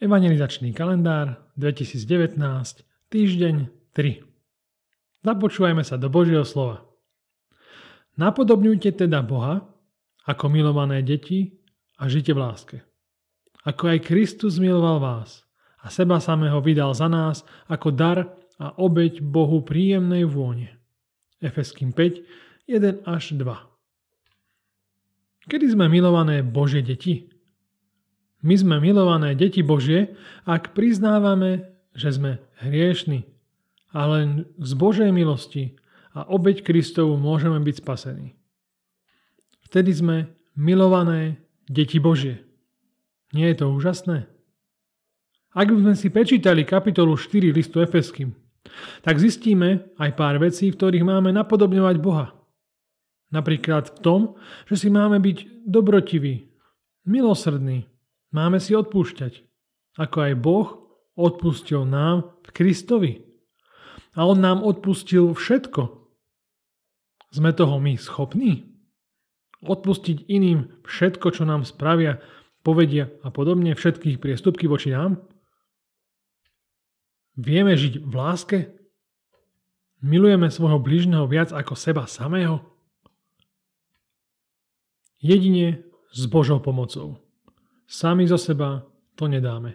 Evangelizačný 0.00 0.72
kalendár 0.72 1.44
2019, 1.60 2.40
týždeň 3.12 3.68
3. 3.92 4.24
Započúvajme 5.20 5.84
sa 5.84 6.00
do 6.00 6.08
Božieho 6.08 6.40
slova. 6.48 6.88
Napodobňujte 8.16 8.96
teda 8.96 9.20
Boha 9.20 9.60
ako 10.24 10.48
milované 10.48 11.04
deti 11.04 11.52
a 12.00 12.08
žite 12.08 12.32
v 12.32 12.40
láske. 12.40 12.80
Ako 13.68 13.92
aj 13.92 14.08
Kristus 14.08 14.56
miloval 14.56 15.04
vás 15.04 15.44
a 15.84 15.92
seba 15.92 16.16
samého 16.16 16.64
vydal 16.64 16.96
za 16.96 17.12
nás 17.12 17.44
ako 17.68 17.92
dar 17.92 18.24
a 18.56 18.72
obeď 18.80 19.20
Bohu 19.20 19.60
príjemnej 19.60 20.24
vône. 20.24 20.80
Efeským 21.44 21.92
5, 21.92 22.72
1 22.72 23.04
až 23.04 23.36
2. 23.36 23.44
Kedy 25.44 25.76
sme 25.76 25.92
milované 25.92 26.40
Božie 26.40 26.80
deti? 26.80 27.28
My 28.40 28.56
sme 28.56 28.80
milované 28.80 29.36
deti 29.36 29.60
Božie, 29.60 30.16
ak 30.48 30.72
priznávame, 30.72 31.68
že 31.92 32.16
sme 32.16 32.40
hriešni 32.64 33.28
a 33.92 34.08
len 34.08 34.48
z 34.56 34.72
Božej 34.78 35.12
milosti 35.12 35.76
a 36.16 36.24
obeď 36.24 36.64
Kristovu 36.64 37.20
môžeme 37.20 37.60
byť 37.60 37.76
spasení. 37.84 38.32
Vtedy 39.68 39.92
sme 39.92 40.16
milované 40.56 41.38
deti 41.68 42.00
Božie. 42.00 42.42
Nie 43.30 43.52
je 43.54 43.62
to 43.62 43.66
úžasné? 43.70 44.26
Ak 45.50 45.66
by 45.70 45.78
sme 45.82 45.94
si 45.98 46.08
prečítali 46.10 46.62
kapitolu 46.62 47.18
4 47.18 47.50
listu 47.50 47.82
Efeským, 47.82 48.34
tak 49.02 49.18
zistíme 49.18 49.90
aj 49.98 50.10
pár 50.14 50.38
vecí, 50.38 50.70
v 50.70 50.78
ktorých 50.78 51.04
máme 51.06 51.34
napodobňovať 51.34 51.96
Boha. 51.98 52.34
Napríklad 53.30 53.94
v 53.94 53.98
tom, 54.02 54.20
že 54.66 54.86
si 54.86 54.88
máme 54.90 55.22
byť 55.22 55.66
dobrotiví, 55.66 56.50
milosrdní, 57.06 57.86
Máme 58.30 58.62
si 58.62 58.78
odpúšťať, 58.78 59.42
ako 59.98 60.16
aj 60.22 60.32
Boh 60.38 60.68
odpustil 61.18 61.82
nám 61.82 62.38
v 62.46 62.48
Kristovi. 62.54 63.12
A 64.14 64.26
On 64.26 64.38
nám 64.38 64.62
odpustil 64.62 65.34
všetko. 65.34 66.00
Sme 67.30 67.50
toho 67.54 67.78
my 67.78 67.94
schopní? 67.98 68.70
Odpustiť 69.62 70.26
iným 70.26 70.82
všetko, 70.86 71.30
čo 71.30 71.42
nám 71.46 71.66
spravia, 71.66 72.18
povedia 72.64 73.12
a 73.22 73.28
podobne, 73.30 73.74
všetkých 73.74 74.18
priestupky 74.18 74.66
voči 74.66 74.90
nám? 74.94 75.20
Vieme 77.38 77.76
žiť 77.78 78.02
v 78.02 78.12
láske? 78.14 78.58
Milujeme 80.00 80.48
svojho 80.48 80.80
bližného 80.80 81.28
viac 81.28 81.52
ako 81.52 81.76
seba 81.76 82.08
samého? 82.08 82.64
Jedine 85.20 85.84
s 86.16 86.24
Božou 86.24 86.58
pomocou. 86.58 87.20
Sami 87.90 88.22
zo 88.30 88.38
seba 88.38 88.86
to 89.18 89.26
nedáme. 89.26 89.74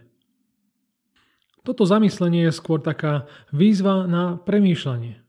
Toto 1.68 1.84
zamyslenie 1.84 2.48
je 2.48 2.56
skôr 2.56 2.80
taká 2.80 3.28
výzva 3.52 4.08
na 4.08 4.40
premýšľanie. 4.40 5.20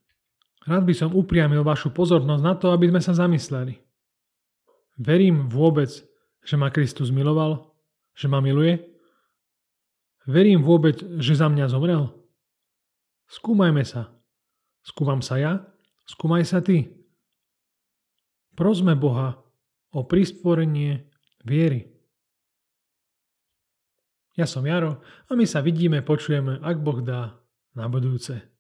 Rád 0.70 0.82
by 0.86 0.94
som 0.94 1.10
upriamil 1.10 1.66
vašu 1.66 1.90
pozornosť 1.90 2.42
na 2.46 2.54
to, 2.54 2.70
aby 2.70 2.86
sme 2.94 3.02
sa 3.02 3.10
zamysleli. 3.10 3.82
Verím 5.02 5.50
vôbec, 5.50 5.90
že 6.46 6.54
ma 6.54 6.70
Kristus 6.70 7.10
miloval? 7.10 7.74
Že 8.14 8.26
ma 8.30 8.38
miluje? 8.38 8.78
Verím 10.30 10.62
vôbec, 10.62 11.02
že 11.18 11.34
za 11.34 11.50
mňa 11.50 11.66
zomrel? 11.66 12.14
Skúmajme 13.26 13.82
sa. 13.82 14.14
Skúmam 14.86 15.26
sa 15.26 15.42
ja? 15.42 15.52
Skúmaj 16.06 16.46
sa 16.46 16.62
ty. 16.62 16.94
Prosme 18.54 18.94
Boha 18.94 19.42
o 19.90 20.06
prisporenie 20.06 21.10
viery. 21.42 21.95
Ja 24.36 24.44
som 24.44 24.68
Jaro 24.68 25.00
a 25.26 25.32
my 25.32 25.48
sa 25.48 25.64
vidíme, 25.64 26.04
počujeme, 26.04 26.60
ak 26.60 26.76
Boh 26.84 27.00
dá, 27.00 27.40
na 27.72 27.88
budúce. 27.88 28.55